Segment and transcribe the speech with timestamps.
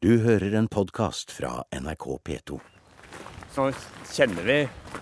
[0.00, 2.56] Du hører en podkast fra NRK P2.
[3.52, 3.66] Så
[4.08, 4.54] kjenner vi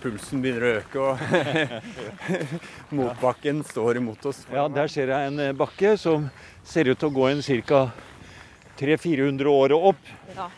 [0.03, 4.41] pulsen begynner å øke, og motbakken står imot oss.
[4.51, 6.25] Ja, der ser jeg en eh, bakke som
[6.67, 7.81] ser ut til å gå en ca.
[8.81, 10.11] 300-400 år og opp.
[10.35, 10.49] Ja.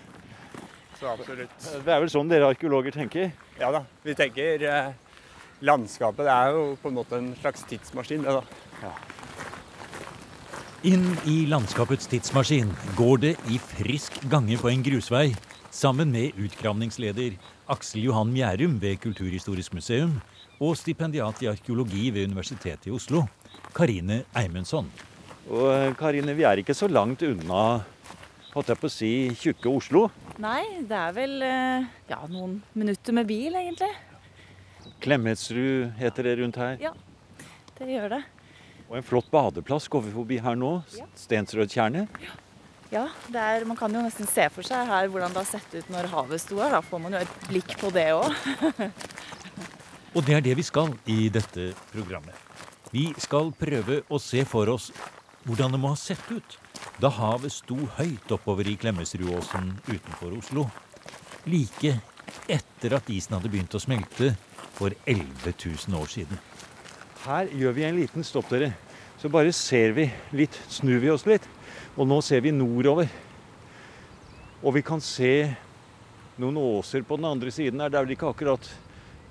[0.98, 1.70] Så absolutt.
[1.86, 3.30] Det er vel sånn dere arkeologer tenker?
[3.62, 3.86] Ja da.
[4.02, 4.92] Vi tenker eh,
[5.62, 8.62] landskapet det er jo på en måte en slags tidsmaskin, det da.
[8.88, 8.98] Ja.
[10.82, 15.28] Inn i landskapets tidsmaskin går det i frisk gange på en grusvei
[15.70, 17.36] sammen med utgravningsleder
[17.70, 20.16] Aksel Johan Mjærum ved Kulturhistorisk museum
[20.58, 23.28] og stipendiat i arkeologi ved Universitetet i Oslo,
[23.78, 24.90] Karine Eimundsson.
[25.54, 27.62] Og eh, Karine, vi er ikke så langt unna
[28.56, 30.08] holdt jeg på å si, tjukke Oslo?
[30.42, 33.94] Nei, det er vel eh, ja, noen minutter med bil, egentlig.
[35.06, 36.78] Klemetsrud heter det rundt her.
[36.90, 36.98] Ja,
[37.78, 38.24] det gjør det.
[38.92, 40.74] Og en flott badeplass går vi forbi her nå.
[40.98, 41.06] Ja.
[41.16, 42.12] Stensrødtjernet.
[42.20, 42.34] Ja.
[42.92, 45.94] ja er, man kan jo nesten se for seg her hvordan det har sett ut
[45.94, 46.76] når havet sto her.
[46.76, 48.36] Da får man jo et blikk på det òg.
[50.16, 52.36] og det er det vi skal i dette programmet.
[52.92, 54.92] Vi skal prøve å se for oss
[55.48, 56.60] hvordan det må ha sett ut
[57.02, 60.68] da havet sto høyt oppover i Klemetsrudåsen utenfor Oslo.
[61.50, 61.96] Like
[62.52, 64.36] etter at isen hadde begynt å smelte
[64.76, 66.42] for 11 000 år siden.
[67.22, 68.72] Her gjør vi en liten stopp, dere.
[69.22, 71.44] Så bare ser vi litt, snur vi oss litt.
[71.94, 73.10] Og nå ser vi nordover.
[74.66, 75.52] Og vi kan se
[76.42, 77.92] noen åser på den andre siden her.
[77.92, 78.72] Det er vel ikke akkurat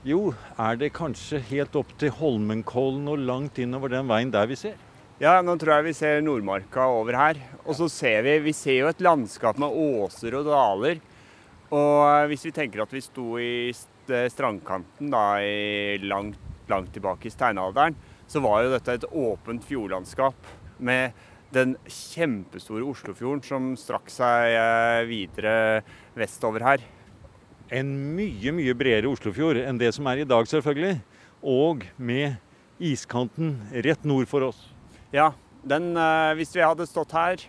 [0.06, 4.56] Jo, er det kanskje helt opp til Holmenkollen og langt innover den veien der vi
[4.56, 4.78] ser?
[5.20, 7.40] Ja, nå tror jeg vi ser Nordmarka over her.
[7.66, 11.02] Og så ser vi Vi ser jo et landskap med åser og daler.
[11.74, 13.74] Og hvis vi tenker at vi sto i
[14.06, 17.98] strandkanten da i langt langt tilbake i steinalderen,
[18.30, 21.12] så var jo dette et åpent fjordlandskap med
[21.54, 25.54] den kjempestore Oslofjorden som strakk seg eh, videre
[26.18, 26.84] vestover her.
[27.74, 31.00] En mye, mye bredere Oslofjord enn det som er i dag, selvfølgelig.
[31.40, 32.38] Og med
[32.82, 33.56] iskanten
[33.86, 34.60] rett nord for oss.
[35.14, 35.32] Ja,
[35.66, 37.42] den, eh, hvis vi hadde stått her,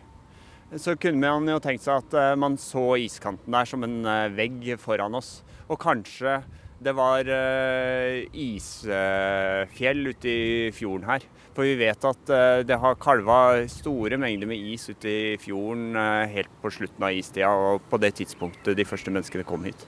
[0.79, 4.01] så kunne man jo tenkt seg at eh, man så iskanten der som en
[4.33, 5.39] vegg foran oss.
[5.69, 6.39] Og kanskje
[6.81, 11.25] det var uh, isfjell ute i fjorden her.
[11.53, 15.93] For vi vet at uh, det har kalva store mengder med is ute i fjorden
[15.97, 19.85] uh, helt på slutten av istida, og på det tidspunktet de første menneskene kom hit.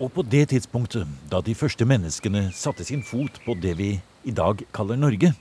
[0.00, 3.92] Og på det tidspunktet, da de første menneskene satte sin fot på det vi
[4.24, 5.34] i dag kaller Norge,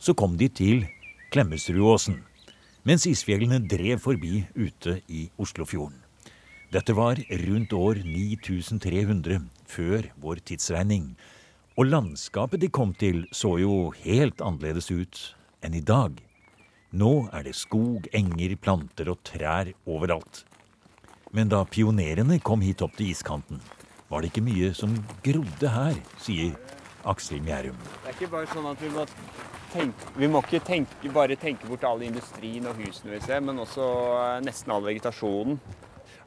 [0.00, 0.86] så kom de til
[1.34, 2.16] Klemetsrudåsen,
[2.88, 6.00] mens isfjellene drev forbi ute i Oslofjorden.
[6.72, 11.12] Dette var rundt år 9300 før vår tidsregning,
[11.78, 15.20] og landskapet de kom til så jo helt annerledes ut
[15.64, 16.18] enn i dag.
[16.90, 20.42] Nå er det skog, enger, planter og trær overalt.
[21.30, 23.60] Men da pionerene kom hit opp til iskanten,
[24.10, 26.56] var det ikke mye som grodde her, sier
[27.08, 27.78] Aksel Mjærum.
[27.78, 29.04] Det er ikke bare sånn at vi må
[29.70, 33.62] tenke, vi må ikke tenke, bare tenke bort all industrien og husene vi ser, men
[33.62, 33.86] også
[34.16, 35.60] eh, nesten all vegetasjonen.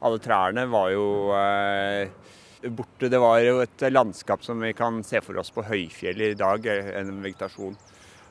[0.04, 1.04] Alle trærne var jo
[1.36, 2.08] eh,
[2.70, 3.10] borte.
[3.10, 6.66] Det var jo et landskap som vi kan se for oss på høyfjell i dag.
[7.00, 7.76] En vegetasjon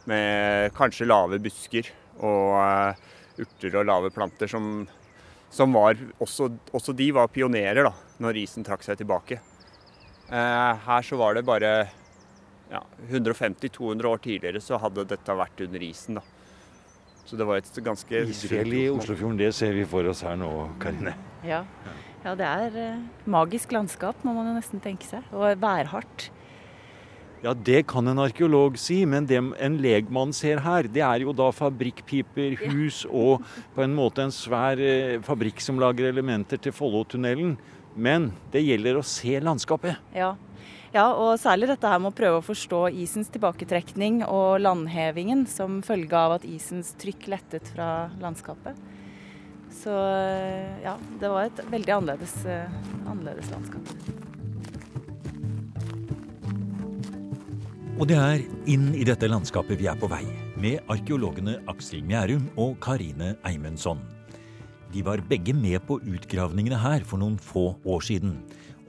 [0.10, 1.90] med kanskje lave busker
[2.20, 3.04] og uh,
[3.40, 4.86] urter og lave planter som,
[5.54, 7.94] som var også, også, de var pionerer da
[8.24, 9.40] når isen trakk seg tilbake.
[10.30, 11.74] Uh, her så var det bare
[12.72, 16.20] ja, 150-200 år tidligere så hadde dette vært under isen.
[16.20, 16.24] da.
[17.24, 20.50] Så det var et ganske Isfjell i Oslofjorden, det ser vi for oss her nå,
[20.84, 21.16] Karine.
[21.48, 21.64] Ja,
[22.24, 25.26] ja det er uh, magisk landskap, må man jo nesten tenke seg.
[25.36, 26.30] Og værhardt.
[27.44, 31.34] Ja, det kan en arkeolog si, men det en legmann ser her, det er jo
[31.36, 33.44] da fabrikkpiper, hus og
[33.76, 37.58] på en måte en svær eh, fabrikk som lager elementer til Follotunnelen.
[38.00, 40.00] Men det gjelder å se landskapet.
[40.16, 40.32] Ja,
[40.94, 45.80] ja, og særlig dette her med å prøve å forstå isens tilbaketrekning og landhevingen som
[45.86, 48.78] følge av at isens trykk lettet fra landskapet.
[49.74, 49.94] Så
[50.84, 52.72] ja, det var et veldig annerledes, eh,
[53.10, 53.94] annerledes landskap.
[58.00, 60.24] Og det er inn i dette landskapet vi er på vei,
[60.58, 64.02] med arkeologene Aksel Mjærum og Karine Eimundsson.
[64.94, 68.38] De var begge med på utgravningene her for noen få år siden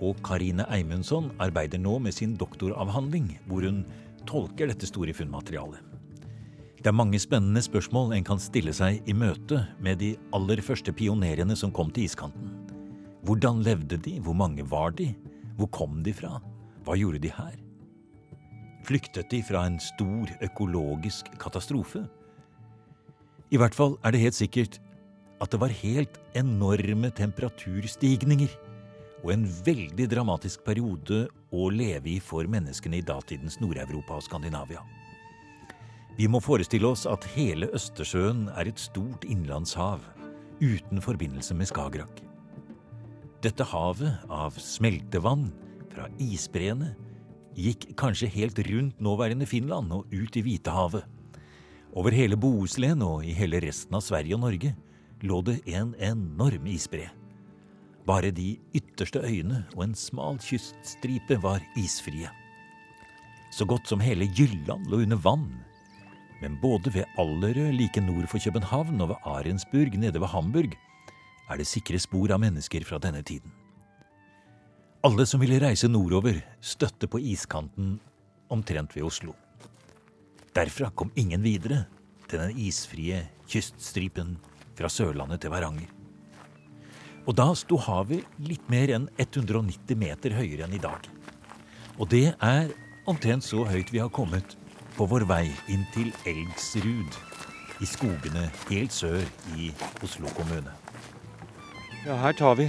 [0.02, 3.84] og Karine Eimundsson arbeider nå med sin doktoravhandling, hvor hun
[4.28, 5.93] tolker dette store funnmaterialet.
[6.84, 10.92] Det er mange spennende spørsmål en kan stille seg i møte med de aller første
[10.92, 12.50] pionerene som kom til iskanten.
[13.24, 15.06] Hvordan levde de, hvor mange var de,
[15.56, 16.42] hvor kom de fra,
[16.84, 17.54] hva gjorde de her?
[18.84, 22.02] Flyktet de fra en stor økologisk katastrofe?
[23.48, 24.76] I hvert fall er det helt sikkert
[25.40, 28.52] at det var helt enorme temperaturstigninger
[29.22, 34.84] og en veldig dramatisk periode å leve i for menneskene i datidens Nord-Europa og Skandinavia.
[36.14, 40.04] Vi må forestille oss at hele Østersjøen er et stort innlandshav
[40.62, 42.20] uten forbindelse med Skagerrak.
[43.42, 45.48] Dette havet av smeltevann
[45.90, 46.92] fra isbreene
[47.58, 51.02] gikk kanskje helt rundt nåværende Finland og ut i Hvitehavet.
[51.94, 54.72] Over hele Bohuslän og i hele resten av Sverige og Norge
[55.26, 57.10] lå det en enorm isbre.
[58.06, 62.30] Bare de ytterste øyene og en smal kyststripe var isfrie.
[63.50, 65.46] Så godt som hele Jylland lå under vann.
[66.42, 70.74] Men både ved Allerød like nord for København og ved Arensburg nede ved Hamburg
[71.50, 73.52] er det sikre spor av mennesker fra denne tiden.
[75.04, 77.98] Alle som ville reise nordover, støtte på iskanten
[78.48, 79.34] omtrent ved Oslo.
[80.56, 81.84] Derfra kom ingen videre
[82.28, 83.20] til den isfrie
[83.50, 84.38] kyststripen
[84.78, 85.90] fra Sørlandet til Varanger.
[87.24, 91.08] Og da sto havet litt mer enn 190 meter høyere enn i dag.
[91.98, 92.72] Og det er
[93.08, 94.56] omtrent så høyt vi har kommet
[94.94, 97.16] på vår vei inn til Elgsrud
[97.82, 99.22] i skogene helt sør
[99.58, 99.72] i
[100.04, 100.70] Oslo kommune.
[102.04, 102.68] Ja, her tar vi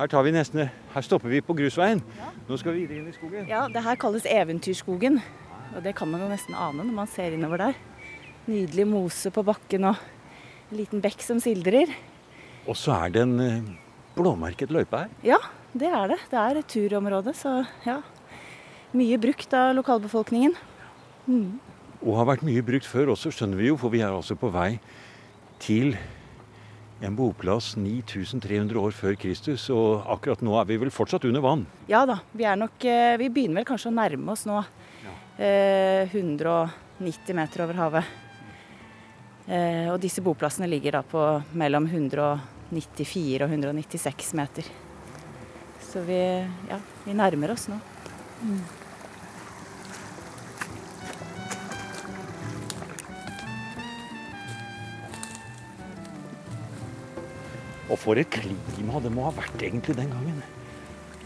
[0.00, 0.62] her tar vi nesten
[0.94, 2.00] Her stopper vi på grusveien.
[2.48, 3.44] Nå skal vi videre inn i skogen.
[3.50, 5.18] Ja, det her kalles Eventyrskogen.
[5.76, 7.76] Og det kan man jo nesten ane når man ser innover der.
[8.48, 10.00] Nydelig mose på bakken og
[10.70, 11.92] en liten bekk som sildrer.
[12.64, 13.68] Og så er det en eh,
[14.16, 15.12] blåmerket løype her.
[15.26, 15.38] Ja,
[15.76, 16.20] det er det.
[16.32, 18.00] Det er et turområde, så ja.
[18.96, 20.56] Mye brukt av lokalbefolkningen.
[21.26, 21.58] Mm.
[22.00, 24.48] Og har vært mye brukt før også, skjønner vi jo, for vi er altså på
[24.52, 24.78] vei
[25.60, 25.92] til
[27.00, 31.64] en boplass 9300 år før Kristus, og akkurat nå er vi vel fortsatt under vann?
[31.88, 34.58] Ja da, vi er nok eh, Vi begynner vel kanskje å nærme oss nå.
[35.04, 35.14] Ja.
[35.40, 38.10] Eh, 190 meter over havet.
[39.48, 41.24] Eh, og disse boplassene ligger da på
[41.58, 44.68] mellom 194 og 196 meter.
[45.90, 46.20] Så vi,
[46.68, 47.80] ja, vi nærmer oss nå.
[48.44, 48.60] Mm.
[57.90, 60.40] Og for et klima det må ha vært egentlig den gangen.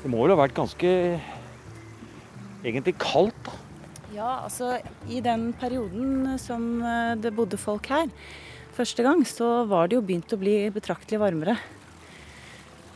[0.00, 0.90] Det må vel ha vært ganske
[2.64, 3.60] egentlig kaldt, da.
[4.14, 4.76] Ja, altså
[5.10, 8.06] i den perioden som eh, det bodde folk her
[8.74, 11.56] første gang, så var det jo begynt å bli betraktelig varmere.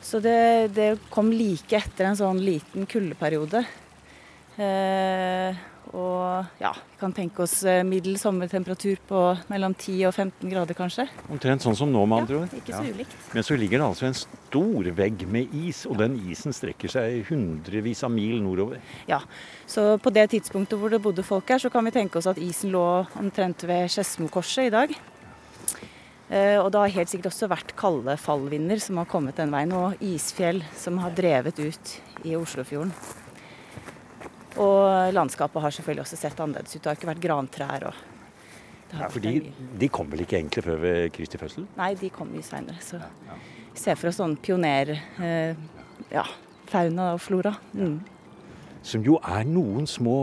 [0.03, 3.65] Så det, det kom like etter en sånn liten kuldeperiode.
[4.59, 5.59] Eh,
[5.96, 11.06] og ja, vi kan tenke oss middel sommertemperatur på mellom 10 og 15 grader kanskje.
[11.32, 13.17] Omtrent sånn som nå, med andre Ja, ikke så ulikt.
[13.32, 17.23] Men så ligger det altså en stor vegg med is, og den isen strekker seg
[17.31, 18.82] hundrevis av mil nordover.
[19.11, 19.20] Ja,
[19.69, 22.41] så på det tidspunktet hvor det bodde folk her, så kan vi tenke oss at
[22.43, 22.84] isen lå
[23.20, 24.99] omtrent ved Skedsmokorset i dag.
[26.29, 29.73] Eh, og det har helt sikkert også vært kalde fallvinder som har kommet den veien,
[29.73, 31.94] og isfjell som har drevet ut
[32.29, 32.93] i Oslofjorden.
[34.99, 36.83] Og landskapet har selvfølgelig også sett annerledes ut.
[36.83, 37.89] Det har ikke vært grantrær.
[37.91, 41.67] og Ja, for de, de kom vel ikke egentlig før ved Kristi fødsel?
[41.77, 42.81] Nei, de kom mye seinere.
[42.85, 44.95] Så vi ser for oss sånn pioner...
[45.21, 45.67] Eh,
[46.12, 46.25] ja,
[46.71, 47.53] fauna og flora.
[47.77, 47.99] Mm.
[48.87, 50.17] Som jo er noen små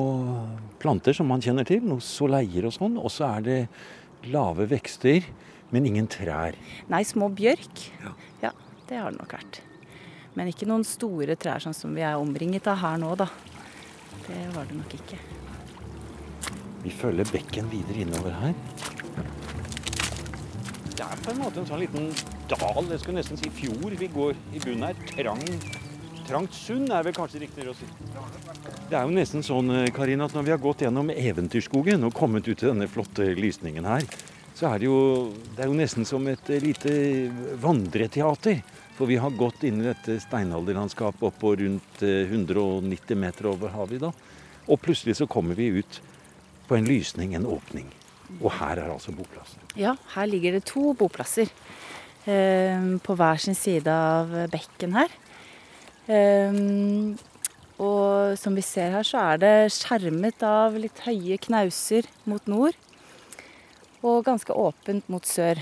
[0.82, 2.98] planter som man kjenner til, noen soleier og sånn.
[2.98, 3.60] Og så er det
[4.32, 5.28] lave vekster,
[5.74, 6.58] men ingen trær.
[6.90, 7.86] Nei, små bjørk.
[8.02, 8.16] Ja.
[8.48, 8.54] Ja,
[8.90, 9.62] det har det nok vært.
[10.36, 13.30] Men ikke noen store trær sånn som vi er omringet av her nå, da.
[14.26, 15.18] Det var det nok ikke.
[16.86, 18.54] Vi følger bekken videre innover her.
[20.96, 22.08] Det er på en måte en sånn liten
[22.50, 25.00] dal, jeg skulle nesten si fjord, vi går i bunnen her.
[25.12, 25.42] Trang,
[26.26, 27.90] trangt sund er vel kanskje riktigere å si.
[28.90, 32.48] Det er jo nesten sånn, Karin, at når vi har gått gjennom Eventyrskogen og kommet
[32.48, 34.06] ut til denne flotte lysningen her,
[34.56, 35.00] så er det jo,
[35.56, 36.96] det er jo nesten som et eh, lite
[37.60, 38.62] vandreteater.
[38.96, 43.74] For vi har gått inn i dette steinalderlandskapet opp på rundt eh, 190 meter over
[43.74, 44.24] havet i dag.
[44.72, 46.00] Og plutselig så kommer vi ut
[46.70, 47.92] på en lysning, en åpning.
[48.40, 49.60] Og her er altså boplassen.
[49.78, 51.52] Ja, her ligger det to boplasser
[52.26, 55.12] eh, på hver sin side av bekken her.
[56.08, 56.64] Eh,
[57.76, 62.80] og som vi ser her, så er det skjermet av litt høye knauser mot nord.
[64.06, 65.58] Og ganske åpent mot sør.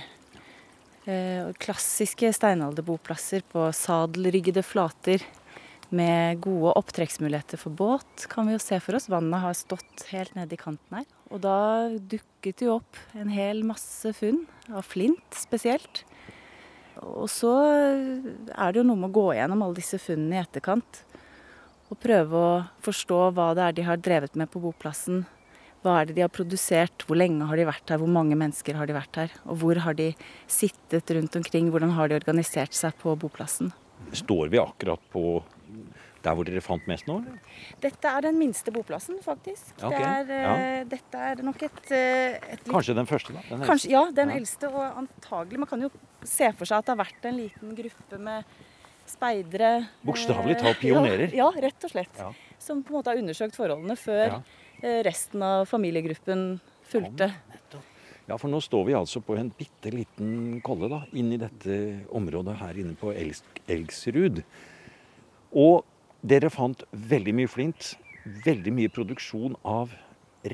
[1.08, 5.24] Eh, klassiske steinalderboplasser på sadelryggede flater
[5.94, 9.10] med gode opptrekksmuligheter for båt, kan vi jo se for oss.
[9.12, 11.06] Vannet har stått helt nede i kanten her.
[11.30, 11.58] Og da
[11.98, 16.04] dukket det jo opp en hel masse funn, av flint spesielt.
[17.04, 21.04] Og så er det jo noe med å gå gjennom alle disse funnene i etterkant.
[21.92, 22.52] Og prøve å
[22.86, 25.26] forstå hva det er de har drevet med på boplassen.
[25.84, 28.78] Hva er det de har produsert, hvor lenge har de vært her, hvor mange mennesker
[28.80, 29.34] har de vært her?
[29.44, 30.14] Og hvor har de
[30.48, 33.74] sittet rundt omkring, hvordan har de organisert seg på boplassen?
[34.16, 35.42] Står vi akkurat på
[36.24, 37.18] der hvor dere fant mest nå?
[37.20, 37.40] eller?
[37.84, 39.74] Dette er den minste boplassen, faktisk.
[39.76, 40.00] Okay.
[40.30, 43.42] Det er, eh, Dette er nok et, eh, et Kanskje den første, da?
[43.50, 43.66] Den?
[43.68, 44.36] Kanskje, ja, den Ja.
[44.40, 44.72] eldste.
[44.72, 45.92] Og antagelig Man kan jo
[46.24, 48.46] se for seg at det har vært en liten gruppe med
[49.06, 49.90] speidere.
[50.06, 51.34] Bokstavelig eh, talt pionerer.
[51.36, 52.16] Ja, ja, rett og slett.
[52.18, 52.32] Ja.
[52.58, 54.42] Som på en måte har undersøkt forholdene før Ja.
[54.84, 57.32] Resten av familiegruppen fulgte.
[58.28, 61.80] Ja, for nå står vi altså på en bitte liten kolle da, inn i dette
[62.16, 64.40] området her inne på Elgs Elgsrud.
[65.60, 65.84] Og
[66.24, 67.94] dere fant veldig mye flint,
[68.46, 69.92] veldig mye produksjon av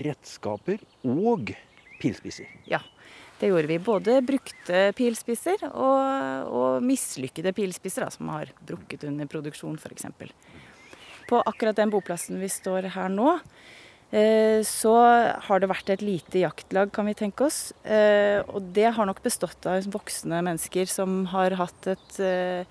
[0.02, 1.54] redskaper og
[2.02, 2.50] pilspisser.
[2.70, 2.82] Ja,
[3.40, 3.78] det gjorde vi.
[3.86, 10.10] Både brukte pilspisser og, og mislykkede pilspisser da, som har brukket under produksjon f.eks.
[11.30, 14.94] På akkurat den boplassen vi står her nå, eh, så
[15.46, 17.72] har det vært et lite jaktlag, kan vi tenke oss.
[17.86, 22.66] Eh, og det har nok bestått av voksne mennesker som har hatt, et, eh,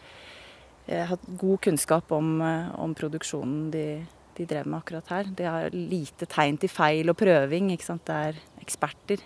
[0.88, 4.04] eh, hatt god kunnskap om, eh, om produksjonen de,
[4.35, 5.25] de drev med akkurat her.
[5.30, 7.71] Det har lite tegn til feil og prøving.
[7.71, 8.04] ikke sant?
[8.04, 9.23] Det er eksperter.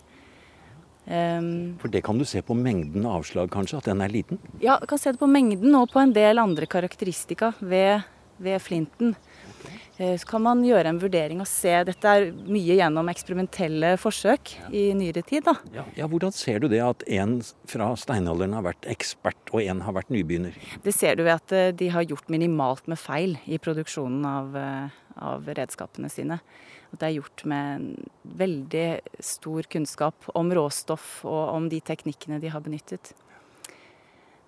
[1.02, 4.38] Um, For det kan du se på mengden avslag, kanskje, at den er liten.
[4.60, 8.04] ja, du kan se det på mengden og på en del andre karakteristika ved,
[8.38, 9.16] ved flinten.
[10.02, 14.54] Eh, Så kan man gjøre en vurdering og se Dette er mye gjennom eksperimentelle forsøk
[14.74, 15.44] i nyere tid.
[15.46, 15.54] da.
[15.74, 17.40] Ja, ja, Hvordan ser du det at en
[17.70, 20.56] fra steinalderen har vært ekspert, og en har vært nybegynner?
[20.82, 24.56] Det ser du ved at eh, de har gjort minimalt med feil i produksjonen av,
[24.56, 24.88] eh,
[25.22, 26.40] av redskapene sine.
[26.92, 32.50] At det er gjort med veldig stor kunnskap om råstoff og om de teknikkene de
[32.52, 33.14] har benyttet.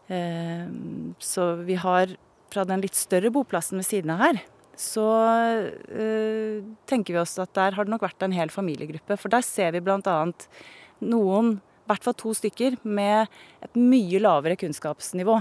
[0.05, 2.13] Så vi har
[2.53, 4.43] fra den litt større boplassen ved siden av her,
[4.81, 5.07] så
[5.89, 9.19] øh, tenker vi oss at der har det nok vært en hel familiegruppe.
[9.21, 10.17] For der ser vi bl.a.
[11.05, 13.29] noen, i hvert fall to stykker, med
[13.65, 15.39] et mye lavere kunnskapsnivå.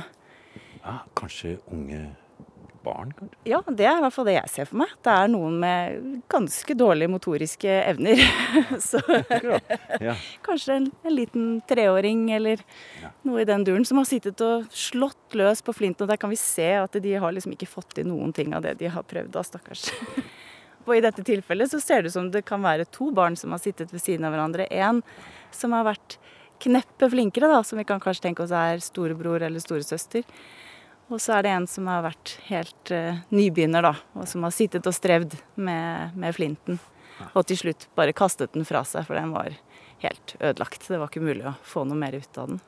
[0.83, 2.01] Ja, Kanskje unge
[2.83, 3.37] barn, kanskje?
[3.49, 4.91] Ja, det er i hvert fall det jeg ser for meg.
[5.05, 8.21] Det er noen med ganske dårlige motoriske evner.
[8.89, 9.01] Så
[10.03, 10.15] Ja.
[10.45, 12.61] kanskje en, en liten treåring eller
[13.01, 13.11] Ja.
[13.27, 16.03] noe i den duren som har sittet og slått løs på flinten.
[16.05, 18.61] Og der kan vi se at de har liksom ikke fått til noen ting av
[18.67, 19.87] det de har prøvd da, stakkars.
[20.85, 23.53] Og i dette tilfellet så ser det ut som det kan være to barn som
[23.55, 24.65] har sittet ved siden av hverandre.
[24.67, 24.99] En
[25.55, 26.17] som har vært
[26.63, 30.23] kneppet flinkere, da, som vi kan kanskje tenke oss er storebror eller storesøster.
[31.11, 34.55] Og så er det en som har vært helt uh, nybegynner, da, og som har
[34.55, 36.79] sittet og strevd med, med flinten.
[37.33, 39.53] Og til slutt bare kastet den fra seg, for den var
[40.03, 40.87] helt ødelagt.
[40.87, 42.61] Det var ikke mulig å få noe mer ut av den.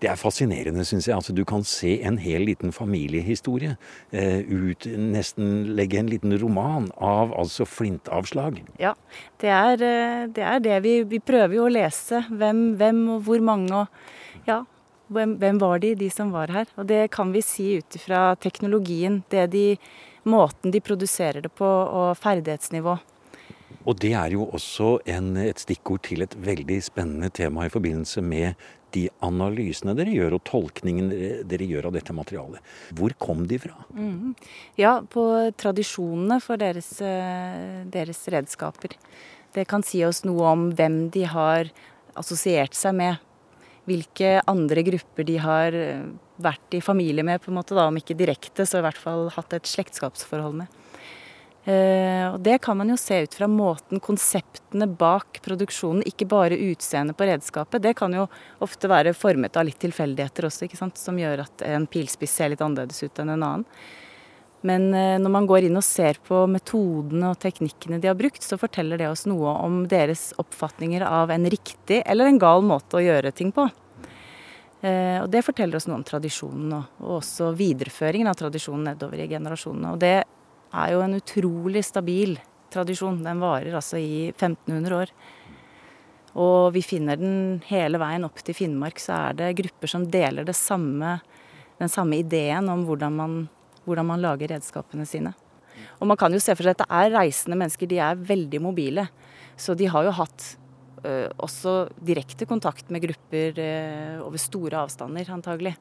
[0.00, 1.16] Det er fascinerende, syns jeg.
[1.16, 3.74] Altså, du kan se en hel liten familiehistorie
[4.16, 8.62] eh, ut Nesten legge en liten roman av altså flintavslag.
[8.80, 8.94] Ja,
[9.42, 10.78] det er eh, det, er det.
[10.86, 14.62] Vi, vi prøver jo å lese hvem, hvem og hvor mange og ja,
[15.10, 16.70] hvem, hvem var de, de som var her.
[16.78, 19.64] Og det kan vi si ut ifra teknologien, det de,
[20.28, 22.98] måten de produserer det på og ferdighetsnivå.
[23.88, 28.22] Og det er jo også en, et stikkord til et veldig spennende tema i forbindelse
[28.24, 28.58] med
[28.94, 31.10] de analysene dere gjør, og tolkningen
[31.48, 32.72] dere, gjør av dette materialet.
[32.98, 33.76] Hvor kom de fra?
[34.80, 35.24] Ja, på
[35.60, 38.96] tradisjonene for deres, eh, deres redskaper.
[39.54, 41.70] Det kan si oss noe om hvem de har
[42.18, 43.22] assosiert seg med.
[43.90, 46.04] Hvilke andre grupper de har eh,
[46.40, 49.28] vært i familie med, på en måte da, om ikke direkte, så i hvert fall
[49.34, 50.76] hatt et slektskapsforhold med.
[51.68, 56.56] Eh, og Det kan man jo se ut fra måten konseptene bak produksjonen, ikke bare
[56.70, 57.82] utseendet på redskapet.
[57.84, 58.28] Det kan jo
[58.64, 60.96] ofte være formet av litt tilfeldigheter også, ikke sant?
[61.00, 63.68] som gjør at en pilspiss ser litt annerledes ut enn en annen.
[64.66, 68.44] Men eh, når man går inn og ser på metodene og teknikkene de har brukt,
[68.44, 72.98] så forteller det oss noe om deres oppfatninger av en riktig eller en gal måte
[72.98, 73.68] å gjøre ting på.
[74.82, 79.24] Eh, Og det forteller oss noe om tradisjonen og, og også videreføringen av tradisjonen nedover
[79.24, 79.94] i generasjonene.
[79.94, 82.36] Og det er jo en utrolig stabil
[82.72, 83.22] tradisjon.
[83.24, 85.12] Den varer altså i 1500 år.
[86.38, 90.46] Og vi finner den hele veien opp til Finnmark, så er det grupper som deler
[90.54, 91.18] samme,
[91.80, 93.40] den samme ideen om hvordan man,
[93.86, 95.34] hvordan man lager redskapene sine.
[96.00, 98.60] Og man kan jo se for seg at det er reisende mennesker, de er veldig
[98.62, 99.06] mobile.
[99.60, 100.46] Så de har jo hatt
[101.04, 103.70] ø, også direkte kontakt med grupper ø,
[104.26, 105.76] over store avstander, antagelig.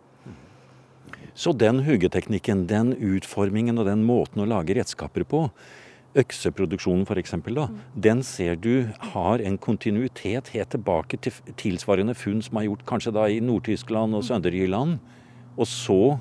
[1.39, 5.45] Så den huggeteknikken, den utformingen og den måten å lage redskaper på,
[6.17, 12.59] økseproduksjonen f.eks., da, den ser du har en kontinuitet helt tilbake til tilsvarende funn som
[12.59, 14.97] er gjort kanskje da i Nord-Tyskland og Sønderjylland.
[15.59, 16.17] Og så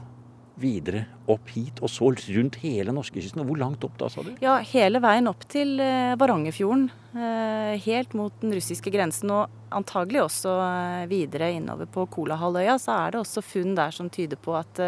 [0.58, 3.44] videre opp hit, og så rundt hele norskekysten.
[3.46, 4.32] Hvor langt opp da, sa du?
[4.42, 6.88] Ja, hele veien opp til eh, Varangerfjorden.
[7.14, 12.78] Eh, helt mot den russiske grensen, og antagelig også eh, videre innover på Kolahalvøya.
[12.82, 14.82] Så er det også funn der som tyder på at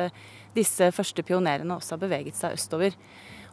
[0.56, 2.96] disse første pionerene også har beveget seg østover.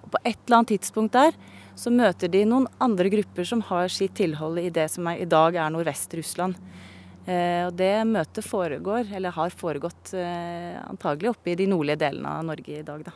[0.03, 1.37] Og på et eller annet tidspunkt der
[1.77, 5.59] så møter de noen andre grupper som har sitt tilhold i det som i dag
[5.59, 6.57] er Nordvest-Russland.
[7.27, 12.37] Eh, og Det møtet foregår, eller har foregått eh, antagelig oppe i de nordlige delene
[12.39, 13.03] av Norge i dag.
[13.03, 13.15] da.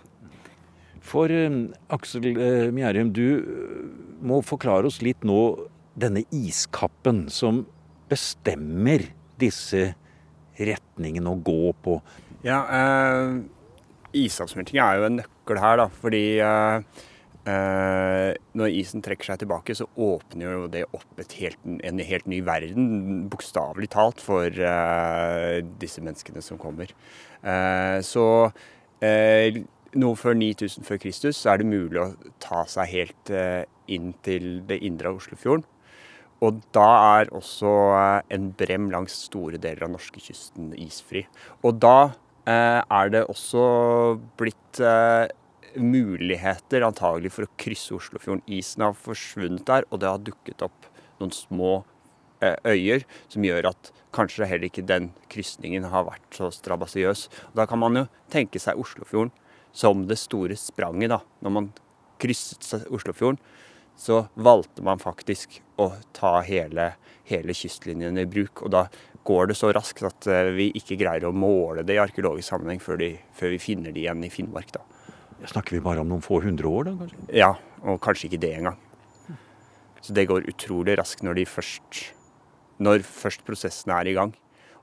[1.01, 1.61] For eh,
[1.95, 2.27] Aksel
[2.75, 3.27] Mjærum, du
[4.21, 5.39] må forklare oss litt nå
[5.97, 7.63] denne iskappen som
[8.11, 9.07] bestemmer
[9.39, 9.93] disse
[10.59, 11.97] retningene å gå på.
[12.43, 13.39] Ja, eh,
[14.21, 15.87] Isavsmeltinga er jo en nøkkel her, da.
[16.03, 17.01] Fordi eh,
[17.45, 23.23] når isen trekker seg tilbake, så åpner jo det opp helt, en helt ny verden,
[23.31, 26.93] bokstavelig talt, for uh, disse menneskene som kommer.
[27.41, 28.25] Uh, så
[29.01, 32.11] noe før 9000 før Kristus så er det mulig å
[32.43, 33.31] ta seg helt
[33.89, 35.65] inn til det indre av Oslofjorden.
[36.45, 37.71] Og da er også
[38.33, 41.25] en brem langs store deler av norskekysten isfri.
[41.65, 42.13] Og da
[42.45, 43.65] er det også
[44.37, 44.81] blitt
[45.75, 48.43] muligheter antagelig for å krysse Oslofjorden.
[48.51, 50.87] Isen har forsvunnet der, og det har dukket opp
[51.21, 51.73] noen små
[52.43, 57.27] eh, øyer som gjør at kanskje heller ikke den krysningen har vært så strabasiøs.
[57.57, 59.33] Da kan man jo tenke seg Oslofjorden
[59.71, 61.13] som det store spranget.
[61.13, 61.21] da.
[61.41, 61.71] Når man
[62.21, 63.39] krysset Oslofjorden,
[63.97, 66.93] så valgte man faktisk å ta hele,
[67.27, 68.63] hele kystlinjen i bruk.
[68.65, 68.87] Og da
[69.27, 72.81] går det så raskt at eh, vi ikke greier å måle det i arkeologisk sammenheng
[72.81, 74.73] før, de, før vi finner det igjen i Finnmark.
[74.73, 74.85] da.
[75.49, 76.95] Snakker vi bare om noen få hundre år, da?
[76.99, 77.21] kanskje?
[77.33, 78.79] Ja, og kanskje ikke det engang.
[80.01, 82.01] Så det går utrolig raskt når, først,
[82.81, 84.33] når først prosessene er i gang.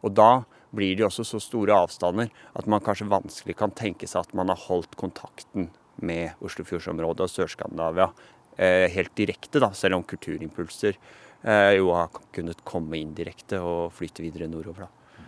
[0.02, 4.26] Og da blir det også så store avstander at man kanskje vanskelig kan tenke seg
[4.26, 8.10] at man har holdt kontakten med Oslofjordsområdet og Sør-Skandinavia
[8.58, 13.94] eh, helt direkte, da, selv om kulturimpulser eh, jo har kunnet komme inn direkte og
[13.96, 14.86] flyte videre nordover.
[14.86, 15.24] Da.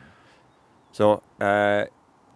[0.95, 1.11] Så
[1.43, 1.89] eh,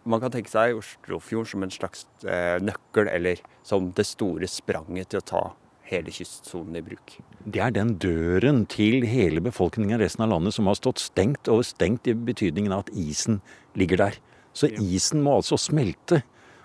[0.05, 5.13] man kan tenke seg Oslofjorden som en slags eh, nøkkel, eller som det store spranget
[5.13, 5.45] til å ta
[5.89, 7.19] hele kystsonen i bruk.
[7.45, 11.51] Det er den døren til hele befolkningen i resten av landet som har stått stengt,
[11.53, 13.43] og stengt i betydningen av at isen
[13.79, 14.21] ligger der.
[14.57, 16.23] Så isen må altså smelte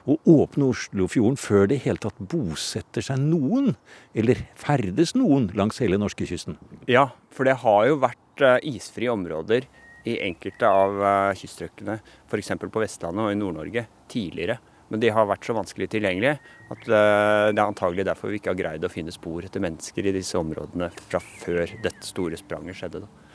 [0.10, 3.76] og åpne Oslofjorden før det i hele tatt bosetter seg noen,
[4.18, 6.58] eller ferdes noen, langs hele norskekysten.
[6.90, 9.68] Ja, for det har jo vært eh, isfrie områder
[10.08, 12.52] i enkelte av uh, kyststrøkene, f.eks.
[12.64, 14.60] på Vestlandet og i Nord-Norge, tidligere.
[14.90, 16.40] Men de har vært så vanskelig tilgjengelige
[16.74, 20.10] at uh, det er antagelig derfor vi ikke har greid å finne spor etter mennesker
[20.10, 23.04] i disse områdene fra før dette store spranget skjedde.
[23.06, 23.30] Da.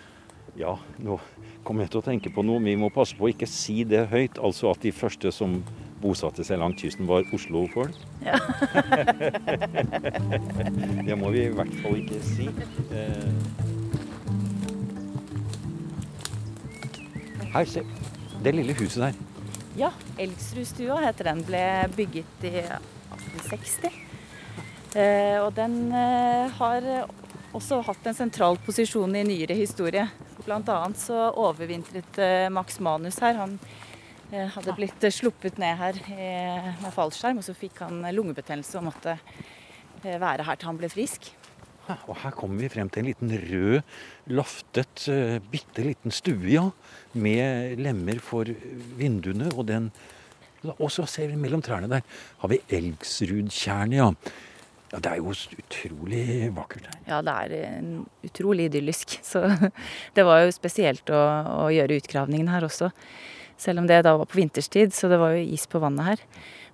[0.58, 1.18] Ja, nå
[1.66, 2.62] kommer jeg til å tenke på noe.
[2.62, 4.38] Vi må passe på å ikke si det høyt.
[4.38, 5.56] Altså at de første som
[6.04, 7.96] bosatte seg langt kysten, var Oslo-folk.
[8.22, 8.36] Ja.
[11.08, 12.46] det må vi i hvert fall ikke si.
[17.54, 17.84] Her, se.
[18.42, 19.18] Det lille huset der.
[19.78, 21.42] Ja, Elgsrudstua heter den.
[21.46, 21.60] Ble
[21.94, 24.00] bygget i 1860.
[24.94, 26.88] Eh, og den eh, har
[27.54, 30.08] også hatt en sentral posisjon i nyere historie.
[30.42, 33.38] Blant annet så overvintret eh, Max Manus her.
[33.38, 33.54] Han
[34.32, 36.02] eh, hadde blitt sluppet ned her
[36.82, 40.90] med fallskjerm, og så fikk han lungebetennelse og måtte eh, være her til han ble
[40.90, 41.30] frisk.
[42.08, 43.82] Og her kommer vi frem til en liten rød,
[44.32, 46.68] laftet, uh, bitte liten stue, ja.
[47.14, 48.48] Med lemmer for
[48.98, 49.50] vinduene.
[49.54, 49.92] Og den
[50.64, 52.00] Og så ser vi mellom trærne der
[52.40, 54.06] har vi elgsrudtjernet, ja.
[54.92, 54.98] ja.
[54.98, 57.00] Det er jo utrolig vakkert her.
[57.06, 59.18] Ja, det er en utrolig idyllisk.
[59.30, 59.44] Så
[60.16, 61.20] det var jo spesielt å,
[61.66, 62.90] å gjøre utgravningen her også.
[63.60, 66.22] Selv om det da var på vinterstid, så det var jo is på vannet her.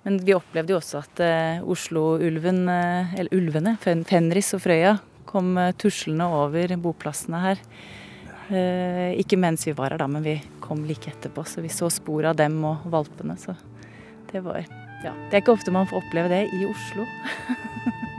[0.06, 4.94] Men vi opplevde jo også at uh, Oslo-ulven, uh, eller ulvene, Fen Fenris og Frøya,
[5.28, 7.64] kom uh, tuslende over boplassene her.
[8.50, 11.44] ikke mens vi var her, da, men vi kom like etterpå.
[11.46, 13.38] Så vi så spor av dem og valpene.
[13.38, 13.54] Så
[14.32, 14.64] det var
[15.00, 15.14] Ja.
[15.30, 17.06] Det er ikke ofte man får oppleve det i Oslo.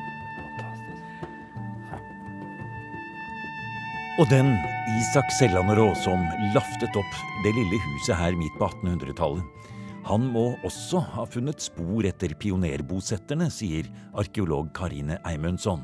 [4.21, 4.51] Og den
[4.99, 9.60] Isak Selland Raasom som laftet opp det lille huset her midt på 1800-tallet,
[10.03, 15.83] han må også ha funnet spor etter pionerbosetterne, sier arkeolog Karine Eimundsson.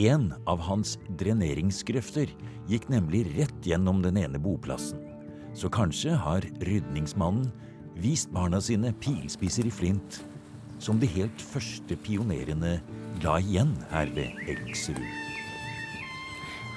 [0.00, 2.32] En av hans dreneringsgrøfter
[2.70, 5.02] gikk nemlig rett gjennom den ene boplassen.
[5.52, 7.50] Så kanskje har rydningsmannen
[8.00, 10.22] vist barna sine pilspisser i flint,
[10.80, 12.78] som de helt første pionerene
[13.22, 15.02] la igjen her ved Elgsrud.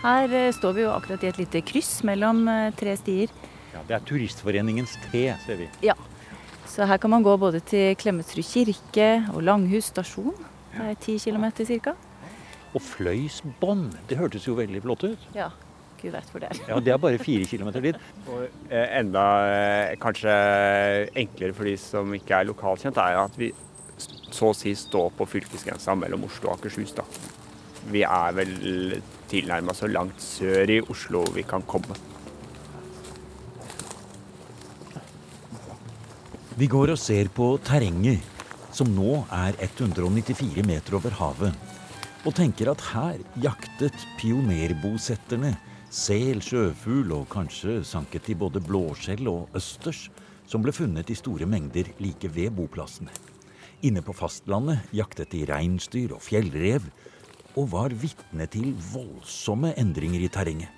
[0.04, 3.32] Her eh, står vi jo akkurat i et lite kryss mellom eh, tre stier.
[3.72, 5.70] Ja, Det er Turistforeningens T, ser vi.
[5.88, 5.96] Ja,
[6.76, 10.34] Så her kan man gå både til Klemetsrud kirke og Langhus stasjon.
[10.74, 11.94] Det er ti kilometer ca.
[12.76, 15.22] Og Fløysbånd, det hørtes jo veldig flott ut.
[15.38, 15.48] Ja,
[16.02, 16.60] gud vet hvor det er.
[16.68, 18.00] Ja, Det er bare fire kilometer dit.
[18.28, 20.34] Og eh, enda eh, kanskje
[21.16, 23.54] enklere for de som ikke er lokalkjent, er at vi
[24.36, 26.92] så å si står på fylkesgrensa mellom Oslo og Akershus.
[26.98, 27.08] da.
[27.88, 29.00] Vi er vel
[29.32, 31.96] tilnærma så langt sør i Oslo vi kan komme.
[36.56, 38.24] Vi går og ser på terrenget,
[38.72, 41.58] som nå er 194 meter over havet,
[42.24, 45.52] og tenker at her jaktet pionerbosetterne
[45.92, 50.06] sel, sjøfugl og kanskje sanket de både blåskjell og østers,
[50.48, 53.12] som ble funnet i store mengder like ved boplassene.
[53.84, 56.88] Inne på fastlandet jaktet de reinsdyr og fjellrev,
[57.60, 60.72] og var vitne til voldsomme endringer i terrenget.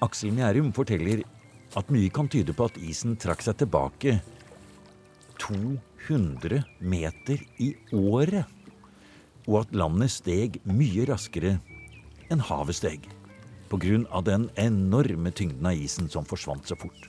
[0.00, 1.26] Aksel Mjærum forteller
[1.76, 4.22] at mye kan tyde på at isen trakk seg tilbake
[5.40, 8.44] 200 meter i året,
[9.48, 11.56] og at landet steg mye raskere
[12.30, 13.06] enn havet steg,
[13.70, 14.20] pga.
[14.22, 17.08] den enorme tyngden av isen som forsvant så fort.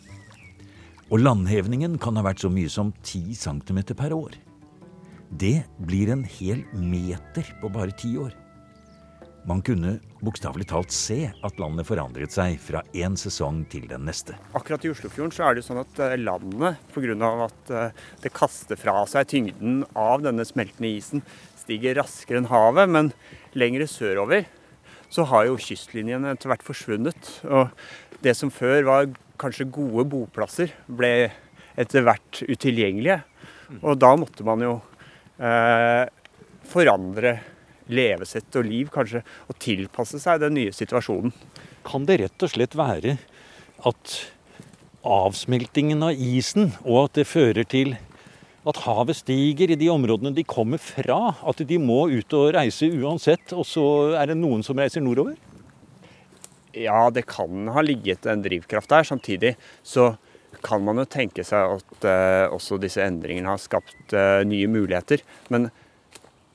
[1.12, 4.38] Og landhevningen kan ha vært så mye som 10 cm per år.
[5.32, 8.32] Det blir en hel meter på bare ti år.
[9.49, 14.36] Man kunne bokstavelig talt se at landet forandret seg fra én sesong til den neste.
[14.54, 17.32] Akkurat i Oslofjorden så er det sånn at eh, landet, pga.
[17.47, 21.25] at eh, det kaster fra seg tyngden av denne smeltende isen,
[21.58, 22.93] stiger raskere enn havet.
[22.93, 23.10] Men
[23.58, 24.45] lengre sørover
[25.12, 27.34] så har jo kystlinjen etter hvert forsvunnet.
[27.49, 27.73] Og
[28.21, 29.10] det som før var
[29.41, 31.32] kanskje gode boplasser, ble
[31.82, 33.23] etter hvert utilgjengelige.
[33.82, 34.75] Og da måtte man jo
[35.41, 36.06] eh,
[36.69, 37.39] forandre
[37.91, 41.34] levesett og liv, kanskje, og tilpasse seg den nye situasjonen.
[41.88, 43.17] Kan det rett og slett være
[43.88, 44.15] at
[45.08, 47.95] avsmeltingen av isen, og at det fører til
[48.69, 52.91] at havet stiger i de områdene de kommer fra, at de må ut og reise
[52.93, 53.86] uansett, og så
[54.19, 55.39] er det noen som reiser nordover?
[56.77, 59.04] Ja, det kan ha ligget en drivkraft der.
[59.04, 60.13] Samtidig så
[60.63, 65.23] kan man jo tenke seg at eh, også disse endringene har skapt eh, nye muligheter.
[65.51, 65.69] Men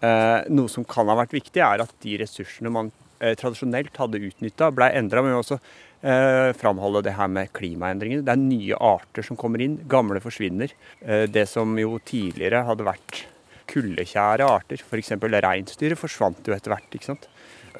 [0.02, 4.68] noe som kan ha vært viktig, er at de ressursene man eh, tradisjonelt hadde utnytta,
[4.76, 5.22] ble endra.
[5.24, 5.56] Men også
[6.02, 8.24] eh, framholde det her med klimaendringene.
[8.26, 9.78] Det er nye arter som kommer inn.
[9.88, 10.74] Gamle forsvinner.
[11.00, 13.24] Eh, det som jo tidligere hadde vært
[13.66, 15.10] kullekjære arter, f.eks.
[15.18, 16.86] reinsdyret, forsvant jo etter hvert.
[16.94, 17.26] ikke sant?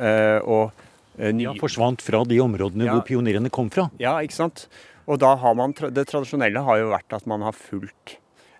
[0.01, 0.73] Eh, og
[1.19, 1.51] eh, nye...
[1.53, 2.97] Ja, forsvant fra de områdene Ja.
[2.97, 3.89] hvor pionerene kom fra.
[4.03, 4.67] Ja, ikke sant.
[5.07, 8.17] Og da har man, det tradisjonelle har jo vært at man har fulgt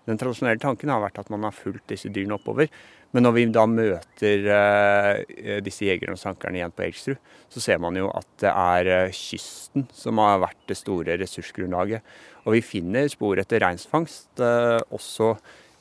[0.07, 2.69] Den tradisjonelle tanken har vært at man har fulgt disse dyrene oppover.
[3.15, 7.79] Men når vi da møter eh, disse jegerne og sankerne igjen på Elgsrud, så ser
[7.81, 12.03] man jo at det er eh, kysten som har vært det store ressursgrunnlaget.
[12.43, 15.33] Og vi finner spor etter reinsfangst eh, også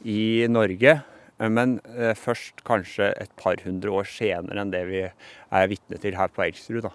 [0.07, 1.01] i Norge.
[1.03, 5.99] eh, Men eh, først kanskje et par hundre år senere enn det vi er vitne
[6.03, 6.87] til her på Elgsrud.
[6.87, 6.95] da.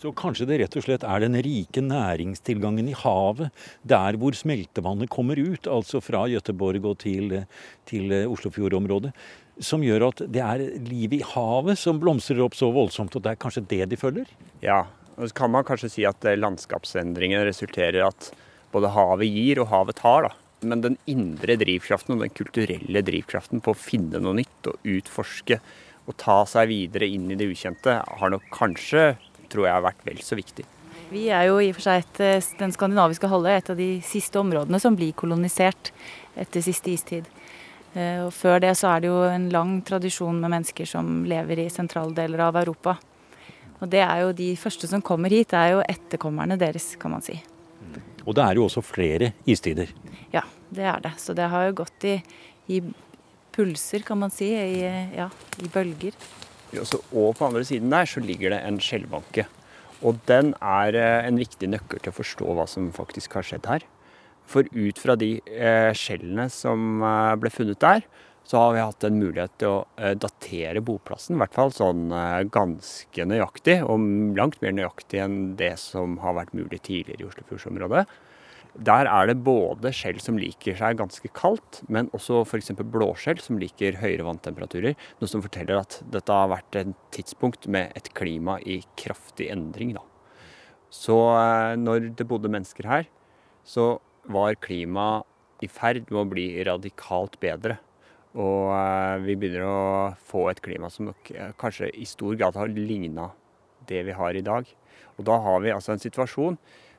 [0.00, 3.52] Så kanskje det rett og slett er den rike næringstilgangen i havet,
[3.84, 7.42] der hvor smeltevannet kommer ut, altså fra Gøteborg og til,
[7.84, 9.12] til Oslofjordområdet,
[9.62, 13.32] som gjør at det er livet i havet som blomstrer opp så voldsomt, og det
[13.32, 14.28] er kanskje det de følger?
[14.64, 14.84] Ja,
[15.16, 18.30] og så kan man kanskje si at landskapsendringene landskapsendringen resulterer i at
[18.74, 20.28] både havet gir og havet tar.
[20.28, 20.32] da.
[20.66, 25.60] Men den indre drivkraften og den kulturelle drivkraften på å finne noe nytt og utforske
[26.06, 29.16] og ta seg videre inn i det ukjente, har nok kanskje,
[29.50, 30.66] tror jeg, vært vel så viktig.
[31.10, 34.00] Vi er jo i og for seg et, eh, den skandinaviske halvøya et av de
[34.02, 35.92] siste områdene som blir kolonisert
[36.36, 37.26] etter siste istid.
[37.96, 41.64] Eh, Og før det så er det jo en lang tradisjon med mennesker som lever
[41.64, 42.98] i sentrale deler av Europa.
[43.80, 47.12] Og det er jo de første som kommer hit, det er jo etterkommerne deres, kan
[47.12, 47.36] man si.
[48.26, 49.92] Og det er jo også flere istider.
[50.32, 50.42] Ja,
[50.74, 51.12] det er det.
[51.20, 52.16] Så det har jo gått i,
[52.72, 52.80] i
[53.54, 54.48] pulser, kan man si.
[54.50, 54.80] I,
[55.16, 55.28] ja,
[55.62, 56.16] i bølger.
[56.76, 59.46] Også, og på andre siden der så ligger det en skjellbanke.
[60.04, 63.68] Og den er eh, en viktig nøkkel til å forstå hva som faktisk har skjedd
[63.70, 63.86] her.
[64.46, 68.04] For ut fra de eh, skjellene som eh, ble funnet der,
[68.46, 71.34] så har vi hatt en mulighet til å eh, datere boplassen.
[71.34, 72.14] I hvert fall sånn
[72.54, 74.06] ganske nøyaktig, og
[74.38, 78.06] langt mer nøyaktig enn det som har vært mulig tidligere i Oslofjordsområdet.
[78.86, 82.74] Der er det både skjell som liker seg ganske kaldt, men også f.eks.
[82.76, 84.94] blåskjell som liker høyere vanntemperaturer.
[85.18, 89.96] Noe som forteller at dette har vært et tidspunkt med et klima i kraftig endring.
[89.96, 90.04] Da.
[90.92, 91.16] Så
[91.80, 93.08] når det bodde mennesker her,
[93.66, 93.96] så
[94.32, 95.26] var klimaet
[95.64, 97.78] i ferd med å bli radikalt bedre.
[98.36, 102.72] Og eh, vi begynner å få et klima som eh, kanskje i stor grad har
[102.72, 103.30] ligna
[103.88, 104.68] det vi har i dag.
[105.16, 106.58] Og da har vi altså en situasjon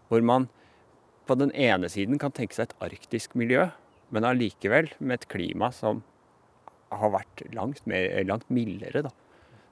[0.10, 0.48] hvor man
[1.28, 3.68] på den ene siden kan tenke seg et arktisk miljø,
[4.10, 5.98] Men allikevel med et klima som
[6.96, 9.12] har vært langt, mer, langt mildere, da.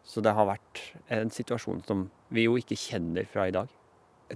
[0.03, 3.71] Så det har vært en situasjon som vi jo ikke kjenner fra i dag.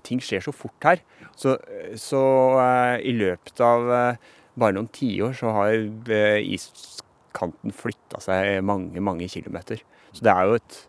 [0.06, 1.02] Ting skjer så fort her.
[1.40, 1.56] Så,
[2.00, 2.22] så
[2.60, 9.02] uh, i løpet av uh, bare noen tiår så har uh, iskanten flytta seg mange,
[9.04, 9.82] mange kilometer.
[10.14, 10.80] Så det er jo et,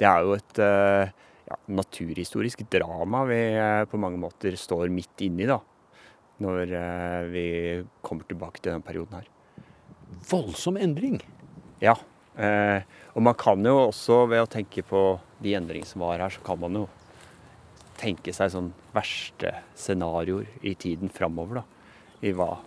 [0.00, 3.40] det er jo et ja, naturhistorisk drama vi
[3.88, 5.56] på mange måter står midt inni, da.
[6.38, 6.70] Når
[7.32, 7.46] vi
[8.04, 9.26] kommer tilbake til denne perioden her.
[10.28, 11.16] Voldsom endring.
[11.82, 11.96] Ja.
[12.38, 12.82] Eh,
[13.16, 15.02] og man kan jo også, ved å tenke på
[15.42, 16.84] de endringene som var her, så kan man jo
[17.98, 21.62] tenke seg sånn verste scenarioer i tiden framover.
[22.22, 22.58] I hva,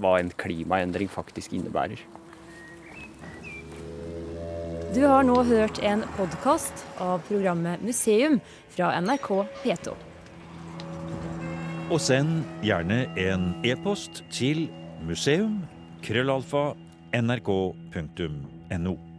[0.00, 2.00] hva en klimaendring faktisk innebærer.
[4.90, 8.40] Du har nå hørt en podkast av programmet Museum
[8.74, 9.28] fra NRK
[9.62, 9.94] P2.
[11.90, 14.68] Og send gjerne en e-post til
[15.06, 16.80] museum.krøllalfa.nrk.no.
[18.70, 19.09] nrk.no.